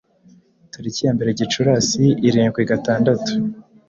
[0.71, 3.31] Tariki ya mbere Gicurasi irindwi gatandatu